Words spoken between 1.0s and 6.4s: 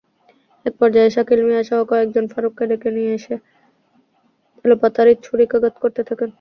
শাকিল মিয়াসহ কয়েকজন ফারুককে ডেকে নিয়ে এলোপাতাড়ি ছুরিকাঘাত করতে থাকেন।